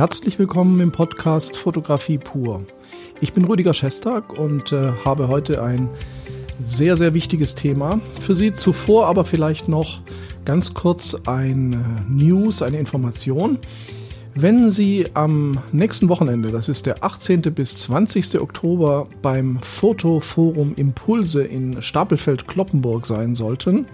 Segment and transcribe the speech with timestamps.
[0.00, 2.64] Herzlich willkommen im Podcast Fotografie pur.
[3.20, 5.90] Ich bin Rüdiger Schestag und äh, habe heute ein
[6.64, 8.54] sehr, sehr wichtiges Thema für Sie.
[8.54, 10.00] Zuvor aber vielleicht noch
[10.46, 13.58] ganz kurz ein äh, News, eine Information.
[14.34, 17.42] Wenn Sie am nächsten Wochenende, das ist der 18.
[17.42, 18.40] bis 20.
[18.40, 23.84] Oktober, beim Fotoforum Impulse in Stapelfeld-Kloppenburg sein sollten,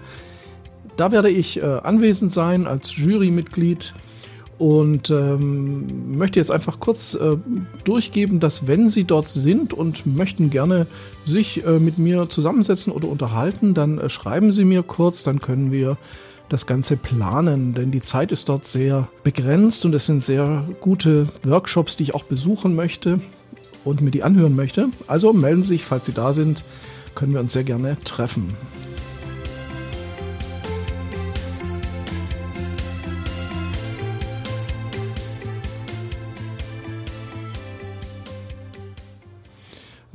[0.95, 3.93] da werde ich äh, anwesend sein als Jurymitglied
[4.57, 7.37] und ähm, möchte jetzt einfach kurz äh,
[7.83, 10.87] durchgeben, dass wenn Sie dort sind und möchten gerne
[11.25, 15.71] sich äh, mit mir zusammensetzen oder unterhalten, dann äh, schreiben Sie mir kurz, dann können
[15.71, 15.97] wir
[16.49, 21.27] das Ganze planen, denn die Zeit ist dort sehr begrenzt und es sind sehr gute
[21.43, 23.19] Workshops, die ich auch besuchen möchte
[23.83, 24.89] und mir die anhören möchte.
[25.07, 26.63] Also melden Sie sich, falls Sie da sind,
[27.15, 28.55] können wir uns sehr gerne treffen.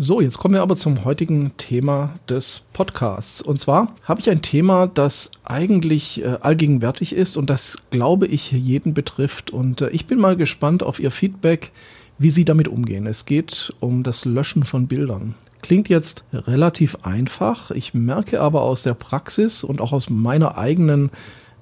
[0.05, 3.41] So, jetzt kommen wir aber zum heutigen Thema des Podcasts.
[3.41, 8.51] Und zwar habe ich ein Thema, das eigentlich äh, allgegenwärtig ist und das, glaube ich,
[8.51, 9.53] jeden betrifft.
[9.53, 11.71] Und äh, ich bin mal gespannt auf Ihr Feedback,
[12.19, 13.07] wie Sie damit umgehen.
[13.07, 15.37] Es geht um das Löschen von Bildern.
[15.63, 17.71] Klingt jetzt relativ einfach.
[17.71, 21.11] Ich merke aber aus der Praxis und auch aus meiner eigenen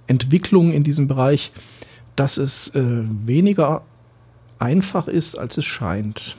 [0.06, 1.52] Entwicklung in diesem Bereich,
[2.16, 3.82] dass es äh, weniger
[4.58, 6.36] einfach ist, als es scheint.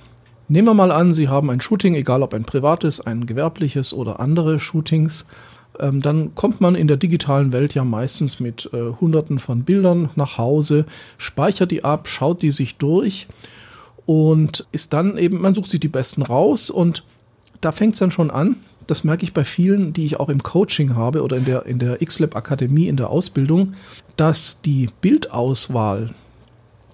[0.52, 4.19] Nehmen wir mal an, Sie haben ein Shooting, egal ob ein privates, ein gewerbliches oder
[4.19, 5.25] andere Shootings.
[5.80, 10.09] Ähm, dann kommt man in der digitalen Welt ja meistens mit äh, Hunderten von Bildern
[10.16, 10.85] nach Hause,
[11.17, 13.27] speichert die ab, schaut die sich durch
[14.05, 17.05] und ist dann eben, man sucht sich die besten raus und
[17.61, 18.58] da fängt es dann schon an.
[18.88, 21.80] Das merke ich bei vielen, die ich auch im Coaching habe oder in der, in
[21.80, 23.75] der XLab Akademie in der Ausbildung,
[24.17, 26.09] dass die Bildauswahl,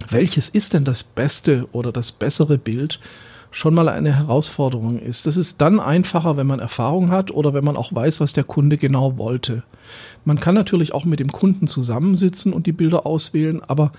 [0.07, 2.99] welches ist denn das beste oder das bessere Bild,
[3.51, 5.25] schon mal eine Herausforderung ist.
[5.25, 8.43] Das ist dann einfacher, wenn man Erfahrung hat oder wenn man auch weiß, was der
[8.43, 9.63] Kunde genau wollte.
[10.25, 13.91] Man kann natürlich auch mit dem Kunden zusammensitzen und die Bilder auswählen, aber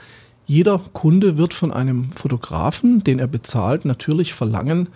[0.46, 4.88] jeder Kunde wird von einem Fotografen, den er bezahlt, natürlich verlangen,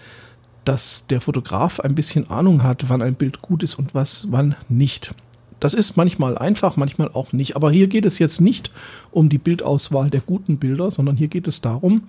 [0.64, 4.54] dass der Fotograf ein bisschen Ahnung hat, wann ein Bild gut ist und was wann
[4.68, 5.14] nicht.
[5.60, 7.54] Das ist manchmal einfach, manchmal auch nicht.
[7.54, 8.70] Aber hier geht es jetzt nicht
[9.10, 12.02] um die Bildauswahl der guten Bilder, sondern hier geht es darum,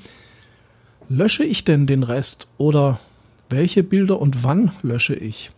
[1.09, 2.99] lösche ich denn den Rest oder
[3.49, 5.51] welche Bilder und wann lösche ich?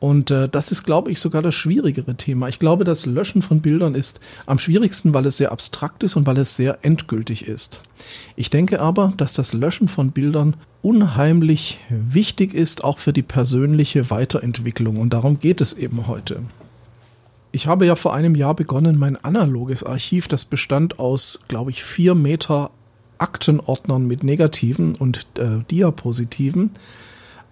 [0.00, 2.48] Und äh, das ist, glaube ich, sogar das schwierigere Thema.
[2.48, 6.26] Ich glaube, das Löschen von Bildern ist am schwierigsten, weil es sehr abstrakt ist und
[6.26, 7.82] weil es sehr endgültig ist.
[8.34, 14.08] Ich denke aber, dass das Löschen von Bildern unheimlich wichtig ist, auch für die persönliche
[14.08, 14.96] Weiterentwicklung.
[14.96, 16.40] Und darum geht es eben heute.
[17.52, 21.82] Ich habe ja vor einem Jahr begonnen, mein analoges Archiv, das bestand aus, glaube ich,
[21.82, 22.70] vier Meter
[23.20, 26.70] Aktenordnern mit Negativen und äh, Diapositiven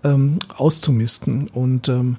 [0.05, 1.49] ähm, auszumisten.
[1.49, 2.17] Und ähm,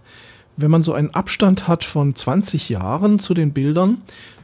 [0.57, 3.99] wenn man so einen Abstand hat von 20 Jahren zu den Bildern,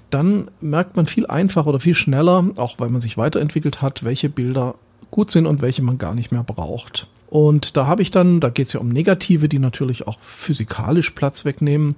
[0.10, 4.30] dann merkt man viel einfacher oder viel schneller, auch weil man sich weiterentwickelt hat, welche
[4.30, 4.76] Bilder
[5.12, 7.08] gut sind und welche man gar nicht mehr braucht.
[7.28, 11.12] Und da habe ich dann, da geht es ja um Negative, die natürlich auch physikalisch
[11.12, 11.96] Platz wegnehmen.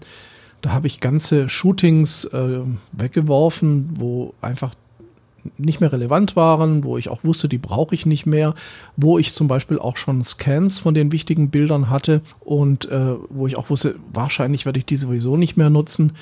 [0.62, 4.73] Da habe ich ganze Shootings äh, weggeworfen, wo einfach
[5.58, 8.56] nicht mehr relevant waren, wo ich auch wusste, die brauche ich nicht mehr,
[8.96, 13.47] wo ich zum Beispiel auch schon Scans von den wichtigen Bildern hatte und äh, wo
[13.47, 16.13] ich auch wusste, wahrscheinlich werde ich die sowieso nicht mehr nutzen.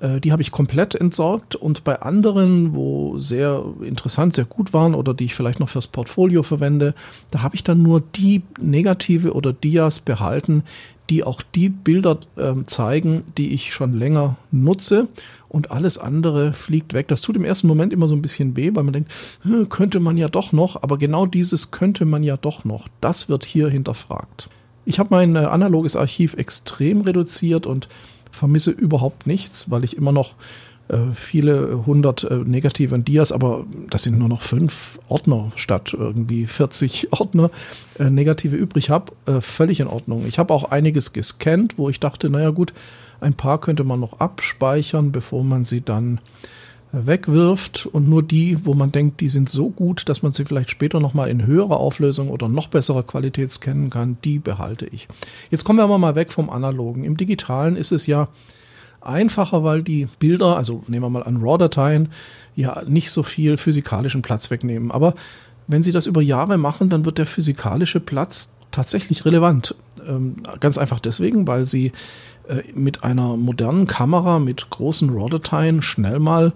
[0.00, 4.94] Äh, die habe ich komplett entsorgt und bei anderen, wo sehr interessant, sehr gut waren
[4.94, 6.94] oder die ich vielleicht noch fürs Portfolio verwende,
[7.30, 10.64] da habe ich dann nur die Negative oder Dias behalten,
[11.10, 15.08] die auch die Bilder äh, zeigen, die ich schon länger nutze
[15.48, 17.08] und alles andere fliegt weg.
[17.08, 19.12] Das tut im ersten Moment immer so ein bisschen weh, weil man denkt,
[19.68, 23.44] könnte man ja doch noch, aber genau dieses könnte man ja doch noch, das wird
[23.44, 24.48] hier hinterfragt.
[24.86, 27.88] Ich habe mein äh, analoges Archiv extrem reduziert und
[28.30, 30.34] vermisse überhaupt nichts, weil ich immer noch
[31.14, 37.08] viele hundert äh, negative Dias, aber das sind nur noch fünf Ordner statt irgendwie 40
[37.18, 37.50] Ordner
[37.98, 39.12] äh, negative übrig habe.
[39.26, 40.26] Äh, völlig in Ordnung.
[40.28, 42.74] Ich habe auch einiges gescannt, wo ich dachte, naja gut,
[43.20, 46.20] ein paar könnte man noch abspeichern, bevor man sie dann
[46.92, 50.44] äh, wegwirft und nur die, wo man denkt, die sind so gut, dass man sie
[50.44, 55.08] vielleicht später nochmal in höherer Auflösung oder noch besserer Qualität scannen kann, die behalte ich.
[55.50, 57.04] Jetzt kommen wir aber mal weg vom Analogen.
[57.04, 58.28] Im Digitalen ist es ja
[59.06, 62.08] einfacher, weil die Bilder, also nehmen wir mal an RAW-Dateien,
[62.56, 64.90] ja nicht so viel physikalischen Platz wegnehmen.
[64.90, 65.14] Aber
[65.66, 69.74] wenn Sie das über Jahre machen, dann wird der physikalische Platz tatsächlich relevant.
[70.06, 71.92] Ähm, ganz einfach deswegen, weil Sie
[72.48, 76.52] äh, mit einer modernen Kamera, mit großen RAW-Dateien schnell mal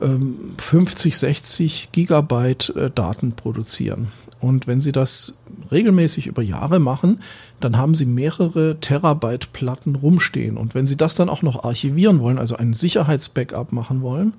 [0.00, 4.08] 50, ähm, 60 Gigabyte äh, Daten produzieren.
[4.40, 5.36] Und wenn Sie das
[5.70, 7.22] regelmäßig über Jahre machen,
[7.60, 10.56] dann haben Sie mehrere Terabyte Platten rumstehen.
[10.56, 14.34] Und wenn Sie das dann auch noch archivieren wollen, also ein Sicherheitsbackup machen wollen,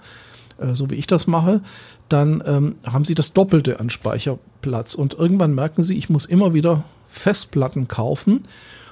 [0.58, 1.62] äh, so wie ich das mache,
[2.10, 4.96] dann ähm, haben Sie das Doppelte an Speicherplatz.
[4.96, 8.46] Und irgendwann merken Sie, ich muss immer wieder Festplatten kaufen.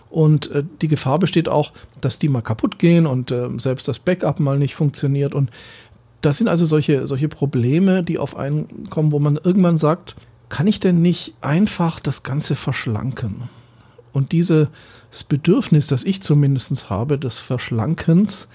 [0.10, 1.72] Und äh, die Gefahr besteht auch,
[2.02, 5.36] dass die mal kaputt gehen und äh, selbst das Backup mal nicht funktioniert.
[5.36, 5.52] Und
[6.22, 10.16] das sind also solche, solche Probleme, die auf einen kommen, wo man irgendwann sagt,
[10.50, 13.50] kann ich denn nicht einfach das Ganze verschlanken?
[14.12, 14.68] Und dieses
[15.28, 18.48] Bedürfnis, das ich zumindest habe, des Verschlankens,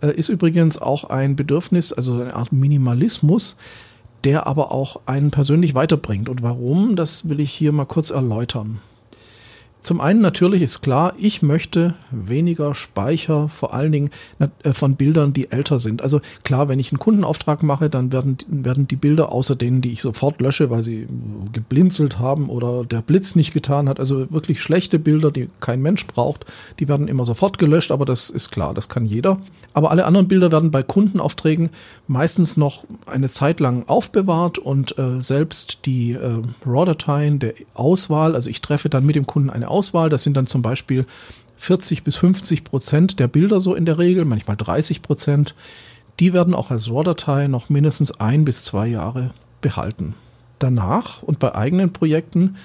[0.00, 3.56] äh, ist übrigens auch ein Bedürfnis, also eine Art Minimalismus,
[4.24, 6.28] der aber auch einen persönlich weiterbringt.
[6.28, 8.80] Und warum, das will ich hier mal kurz erläutern.
[9.86, 14.10] Zum einen natürlich ist klar, ich möchte weniger Speicher, vor allen Dingen
[14.40, 16.02] äh, von Bildern, die älter sind.
[16.02, 19.92] Also klar, wenn ich einen Kundenauftrag mache, dann werden, werden die Bilder außer denen, die
[19.92, 21.06] ich sofort lösche, weil sie
[21.52, 26.04] geblinzelt haben oder der Blitz nicht getan hat, also wirklich schlechte Bilder, die kein Mensch
[26.08, 26.46] braucht,
[26.80, 29.38] die werden immer sofort gelöscht, aber das ist klar, das kann jeder.
[29.72, 31.70] Aber alle anderen Bilder werden bei Kundenaufträgen
[32.08, 38.50] meistens noch eine Zeit lang aufbewahrt und äh, selbst die äh, RAW-Dateien der Auswahl, also
[38.50, 40.08] ich treffe dann mit dem Kunden eine Auswahl.
[40.08, 41.06] Das sind dann zum Beispiel
[41.58, 45.54] 40 bis 50 Prozent der Bilder so in der Regel, manchmal 30 Prozent.
[46.20, 49.30] Die werden auch als RAW-Datei noch mindestens ein bis zwei Jahre
[49.60, 50.14] behalten.
[50.58, 52.56] Danach und bei eigenen Projekten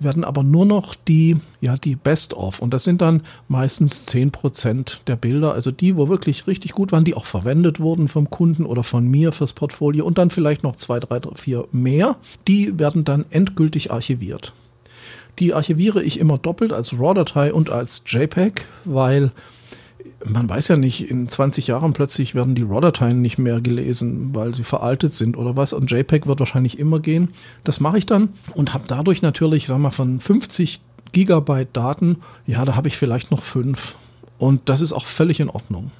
[0.00, 2.60] werden aber nur noch die, ja, die Best-of.
[2.60, 7.04] Und das sind dann meistens 10% der Bilder, also die, wo wirklich richtig gut waren,
[7.04, 10.76] die auch verwendet wurden vom Kunden oder von mir fürs Portfolio und dann vielleicht noch
[10.76, 12.16] zwei, drei, vier mehr.
[12.48, 14.52] Die werden dann endgültig archiviert.
[15.38, 19.32] Die archiviere ich immer doppelt als RAW-Datei und als JPEG, weil
[20.24, 24.54] man weiß ja nicht, in 20 Jahren plötzlich werden die RAW-Dateien nicht mehr gelesen, weil
[24.54, 25.72] sie veraltet sind oder was.
[25.72, 27.28] Und JPEG wird wahrscheinlich immer gehen.
[27.62, 30.80] Das mache ich dann und habe dadurch natürlich, sag mal, von 50
[31.12, 33.94] Gigabyte Daten, ja, da habe ich vielleicht noch fünf.
[34.38, 35.90] Und das ist auch völlig in Ordnung.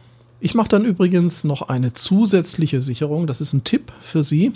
[0.40, 3.26] Ich mache dann übrigens noch eine zusätzliche Sicherung.
[3.26, 4.52] Das ist ein Tipp für Sie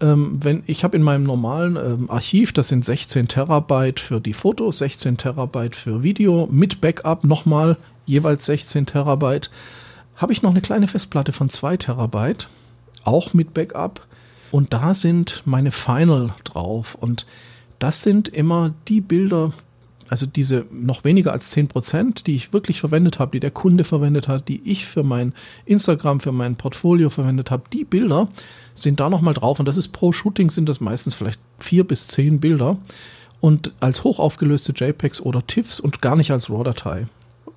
[0.00, 4.32] ähm, wenn ich habe in meinem normalen ähm, Archiv, das sind 16 Terabyte für die
[4.32, 7.76] Fotos, 16 Terabyte für Video, mit Backup nochmal
[8.06, 9.50] jeweils 16 Terabyte,
[10.16, 12.48] habe ich noch eine kleine Festplatte von 2 Terabyte,
[13.04, 14.06] auch mit Backup.
[14.50, 16.94] Und da sind meine Final drauf.
[16.94, 17.26] Und
[17.78, 19.52] das sind immer die Bilder,
[20.10, 24.26] also diese noch weniger als 10%, die ich wirklich verwendet habe, die der Kunde verwendet
[24.26, 25.32] hat, die ich für mein
[25.66, 28.26] Instagram, für mein Portfolio verwendet habe, die Bilder
[28.74, 29.60] sind da nochmal drauf.
[29.60, 32.76] Und das ist pro Shooting sind das meistens vielleicht vier bis zehn Bilder.
[33.40, 37.06] Und als hochaufgelöste JPEGs oder TIFFs und gar nicht als RAW-Datei.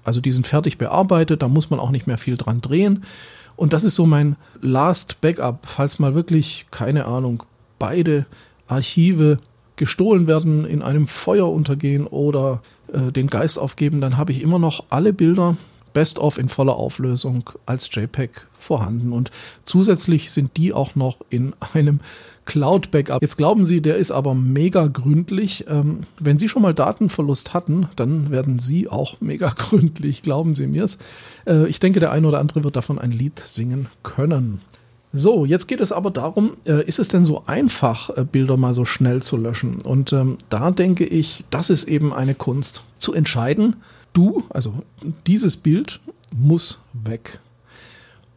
[0.03, 3.03] Also die sind fertig bearbeitet, da muss man auch nicht mehr viel dran drehen.
[3.55, 7.41] Und das ist so mein Last Backup, falls mal wirklich, keine Ahnung,
[7.79, 8.27] beide
[8.67, 9.39] Archive
[9.75, 12.61] gestohlen werden, in einem Feuer untergehen oder
[12.91, 15.57] äh, den Geist aufgeben, dann habe ich immer noch alle Bilder
[15.93, 19.13] Best of in voller Auflösung als JPEG vorhanden.
[19.13, 19.31] Und
[19.63, 21.99] zusätzlich sind die auch noch in einem
[22.45, 23.21] Cloud-Backup.
[23.21, 25.65] Jetzt glauben Sie, der ist aber mega gründlich.
[25.69, 30.67] Ähm, wenn Sie schon mal Datenverlust hatten, dann werden Sie auch mega gründlich, glauben Sie
[30.67, 30.97] mir's.
[31.45, 34.59] Äh, ich denke, der eine oder andere wird davon ein Lied singen können.
[35.15, 38.73] So, jetzt geht es aber darum, äh, ist es denn so einfach, äh, Bilder mal
[38.73, 39.79] so schnell zu löschen?
[39.81, 42.83] Und ähm, da denke ich, das ist eben eine Kunst.
[42.97, 43.75] Zu entscheiden,
[44.13, 44.73] du, also
[45.27, 45.99] dieses Bild
[46.31, 47.39] muss weg.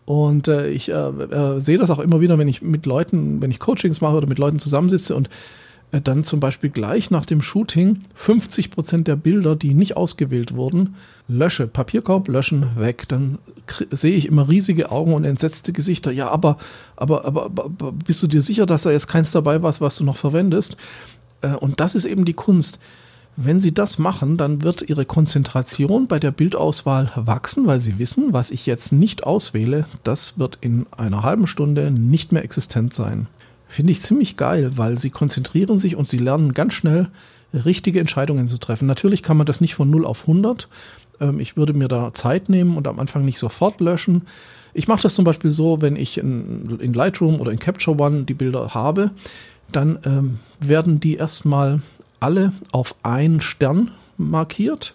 [0.04, 3.50] Und äh, ich äh, äh, sehe das auch immer wieder, wenn ich mit Leuten, wenn
[3.50, 5.30] ich Coachings mache oder mit Leuten zusammensitze und
[6.00, 10.96] dann zum Beispiel gleich nach dem Shooting 50 Prozent der Bilder, die nicht ausgewählt wurden,
[11.28, 11.66] lösche.
[11.66, 13.06] Papierkorb löschen, weg.
[13.08, 13.38] Dann
[13.90, 16.12] sehe ich immer riesige Augen und entsetzte Gesichter.
[16.12, 16.58] Ja, aber,
[16.96, 20.04] aber, aber, aber bist du dir sicher, dass da jetzt keins dabei war, was du
[20.04, 20.76] noch verwendest?
[21.42, 22.78] Äh, und das ist eben die Kunst.
[23.38, 28.32] Wenn Sie das machen, dann wird Ihre Konzentration bei der Bildauswahl wachsen, weil Sie wissen,
[28.32, 33.26] was ich jetzt nicht auswähle, das wird in einer halben Stunde nicht mehr existent sein.
[33.68, 37.08] Finde ich ziemlich geil, weil Sie konzentrieren sich und Sie lernen ganz schnell
[37.52, 38.86] richtige Entscheidungen zu treffen.
[38.86, 40.68] Natürlich kann man das nicht von 0 auf 100.
[41.20, 44.26] Ähm, ich würde mir da Zeit nehmen und am Anfang nicht sofort löschen.
[44.74, 48.34] Ich mache das zum Beispiel so, wenn ich in, Lightroom oder in Capture One die
[48.34, 49.10] Bilder habe,
[49.72, 51.80] dann ähm, werden die erstmal
[52.20, 54.94] alle auf einen Stern markiert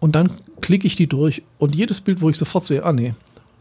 [0.00, 3.14] und dann klicke ich die durch und jedes Bild, wo ich sofort sehe, ah nee,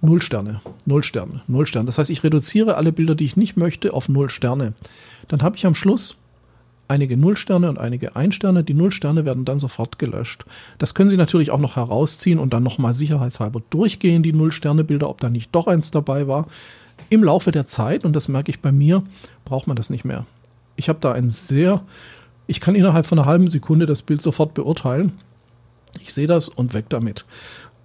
[0.04, 1.88] null Sterne, null Sterne, null Sterne.
[1.88, 4.74] Das heißt, ich reduziere alle Bilder, die ich nicht möchte, auf null Sterne.
[5.28, 6.24] Dann habe ich am Schluss
[6.88, 8.64] einige Nullsterne und einige Einsterne.
[8.64, 10.46] Die Nullsterne werden dann sofort gelöscht.
[10.78, 15.20] Das können Sie natürlich auch noch herausziehen und dann nochmal sicherheitshalber durchgehen, die Nullsterne-Bilder, ob
[15.20, 16.48] da nicht doch eins dabei war.
[17.10, 19.04] Im Laufe der Zeit, und das merke ich bei mir,
[19.46, 20.26] braucht man das nicht mehr.
[20.76, 21.84] Ich habe da ein sehr,
[22.48, 25.14] ich kann innerhalb von einer halben Sekunde das Bild sofort beurteilen.
[26.00, 27.26] Ich sehe das und weg damit.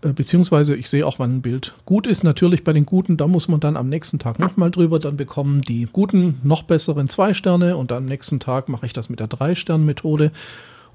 [0.02, 2.24] Äh, beziehungsweise ich sehe auch, wann ein Bild gut ist.
[2.24, 4.98] Natürlich bei den guten, da muss man dann am nächsten Tag nochmal drüber.
[4.98, 9.08] Dann bekommen die guten noch besseren zwei Sterne und am nächsten Tag mache ich das
[9.08, 10.32] mit der Drei-Stern-Methode.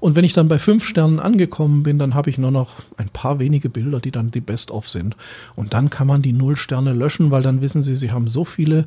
[0.00, 3.08] Und wenn ich dann bei fünf Sternen angekommen bin, dann habe ich nur noch ein
[3.08, 5.16] paar wenige Bilder, die dann die Best-of sind.
[5.56, 8.44] Und dann kann man die Null Sterne löschen, weil dann wissen Sie, Sie haben so
[8.44, 8.86] viele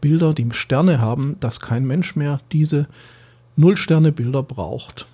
[0.00, 2.86] Bilder, die Sterne haben, dass kein Mensch mehr diese
[3.56, 5.06] Null Sterne Bilder braucht.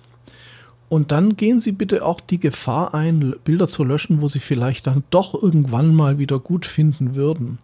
[0.91, 4.87] Und dann gehen Sie bitte auch die Gefahr ein, Bilder zu löschen, wo Sie vielleicht
[4.87, 7.59] dann doch irgendwann mal wieder gut finden würden.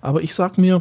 [0.00, 0.80] Aber ich sage mir,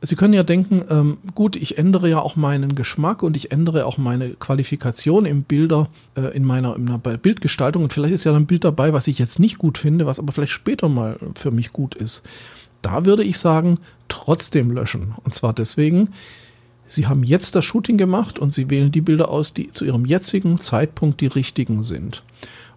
[0.00, 3.86] Sie können ja denken, ähm, gut, ich ändere ja auch meinen Geschmack und ich ändere
[3.86, 7.84] auch meine Qualifikation im Bilder, äh, in, meiner, in meiner Bildgestaltung.
[7.84, 10.32] Und vielleicht ist ja ein Bild dabei, was ich jetzt nicht gut finde, was aber
[10.32, 12.24] vielleicht später mal für mich gut ist.
[12.82, 13.78] Da würde ich sagen,
[14.08, 15.14] trotzdem löschen.
[15.22, 16.08] Und zwar deswegen,
[16.86, 20.04] Sie haben jetzt das Shooting gemacht und Sie wählen die Bilder aus, die zu Ihrem
[20.04, 22.22] jetzigen Zeitpunkt die richtigen sind.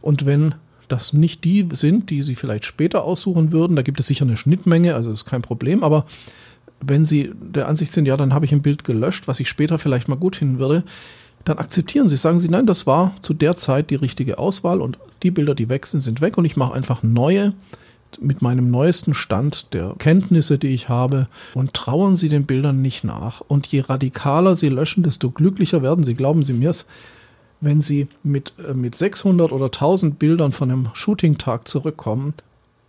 [0.01, 0.55] Und wenn
[0.87, 4.37] das nicht die sind, die Sie vielleicht später aussuchen würden, da gibt es sicher eine
[4.37, 6.05] Schnittmenge, also ist kein Problem, aber
[6.79, 9.79] wenn Sie der Ansicht sind, ja, dann habe ich ein Bild gelöscht, was ich später
[9.79, 10.83] vielleicht mal gut finden würde,
[11.43, 14.97] dann akzeptieren Sie, sagen Sie, nein, das war zu der Zeit die richtige Auswahl und
[15.23, 17.53] die Bilder, die weg sind, sind weg und ich mache einfach neue
[18.19, 23.03] mit meinem neuesten Stand der Kenntnisse, die ich habe, und trauern Sie den Bildern nicht
[23.03, 23.41] nach.
[23.41, 26.15] Und je radikaler Sie löschen, desto glücklicher werden Sie.
[26.15, 26.87] Glauben Sie mir es,
[27.61, 32.33] wenn Sie mit, äh, mit 600 oder 1000 Bildern von einem Shooting-Tag zurückkommen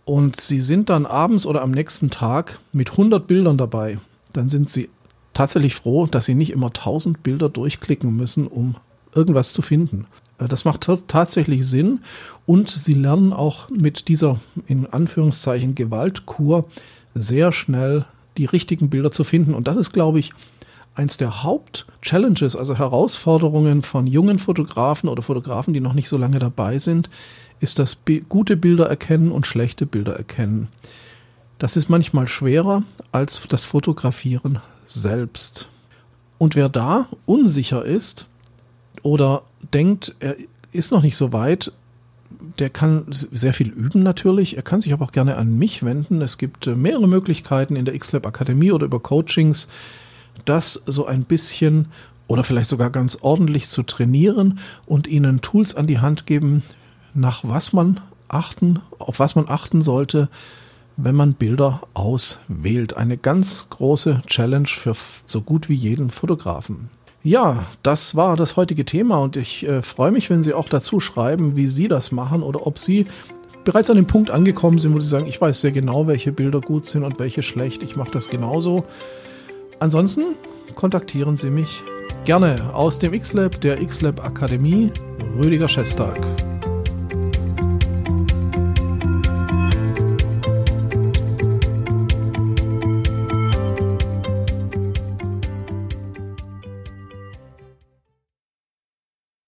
[0.05, 3.99] und Sie sind dann abends oder am nächsten Tag mit 100 Bildern dabei,
[4.33, 4.89] dann sind Sie
[5.33, 8.75] tatsächlich froh, dass Sie nicht immer 1000 Bilder durchklicken müssen, um
[9.13, 10.05] irgendwas zu finden.
[10.39, 11.99] Äh, das macht tatsächlich Sinn
[12.45, 16.65] und sie lernen auch mit dieser in Anführungszeichen Gewaltkur
[17.13, 18.05] sehr schnell
[18.37, 19.53] die richtigen Bilder zu finden.
[19.53, 20.31] Und das ist, glaube ich,
[20.95, 26.39] eins der Haupt-Challenges, also Herausforderungen von jungen Fotografen oder Fotografen, die noch nicht so lange
[26.39, 27.09] dabei sind,
[27.59, 30.69] ist das gute Bilder erkennen und schlechte Bilder erkennen.
[31.57, 35.67] Das ist manchmal schwerer als das Fotografieren selbst.
[36.37, 38.28] Und wer da unsicher ist,
[39.03, 40.35] oder denkt, er
[40.71, 41.71] ist noch nicht so weit,
[42.59, 44.55] der kann sehr viel üben natürlich.
[44.55, 46.21] Er kann sich aber auch gerne an mich wenden.
[46.21, 49.67] Es gibt äh, mehrere Möglichkeiten in der XLab Akademie oder über Coachings,
[50.45, 51.87] das so ein bisschen
[52.27, 56.63] oder vielleicht sogar ganz ordentlich zu trainieren und ihnen Tools an die Hand geben,
[57.15, 60.29] nach was man achten, auf was man achten sollte,
[60.95, 62.95] wenn man Bilder auswählt.
[62.95, 66.89] Eine ganz große Challenge für so gut wie jeden Fotografen.
[67.23, 71.01] Ja, das war das heutige Thema und ich äh, freue mich, wenn Sie auch dazu
[71.01, 73.07] schreiben, wie Sie das machen oder ob Sie
[73.65, 76.61] bereits an dem Punkt angekommen sind, wo Sie sagen, ich weiß sehr genau, welche Bilder
[76.61, 77.83] gut sind und welche schlecht.
[77.83, 78.85] Ich mache das genauso.
[79.79, 80.35] Ansonsten
[80.75, 81.83] kontaktieren Sie mich
[82.23, 84.91] gerne aus dem X-Lab, der X-Lab Akademie,
[85.37, 86.25] Rüdiger Schestag.